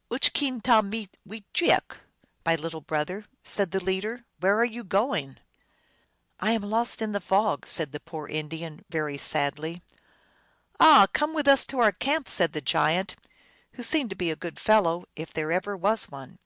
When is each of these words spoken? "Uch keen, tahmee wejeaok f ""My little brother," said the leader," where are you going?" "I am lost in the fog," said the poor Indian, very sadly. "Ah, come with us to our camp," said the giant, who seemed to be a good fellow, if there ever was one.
"Uch 0.12 0.32
keen, 0.32 0.60
tahmee 0.60 1.08
wejeaok 1.24 1.92
f 1.92 2.00
""My 2.44 2.56
little 2.56 2.80
brother," 2.80 3.24
said 3.44 3.70
the 3.70 3.78
leader," 3.78 4.24
where 4.40 4.58
are 4.58 4.64
you 4.64 4.82
going?" 4.82 5.38
"I 6.40 6.50
am 6.50 6.62
lost 6.64 7.00
in 7.00 7.12
the 7.12 7.20
fog," 7.20 7.68
said 7.68 7.92
the 7.92 8.00
poor 8.00 8.26
Indian, 8.26 8.84
very 8.90 9.16
sadly. 9.16 9.82
"Ah, 10.80 11.06
come 11.12 11.34
with 11.34 11.46
us 11.46 11.64
to 11.66 11.78
our 11.78 11.92
camp," 11.92 12.28
said 12.28 12.52
the 12.52 12.60
giant, 12.60 13.14
who 13.74 13.84
seemed 13.84 14.10
to 14.10 14.16
be 14.16 14.32
a 14.32 14.34
good 14.34 14.58
fellow, 14.58 15.04
if 15.14 15.32
there 15.32 15.52
ever 15.52 15.76
was 15.76 16.08
one. 16.08 16.40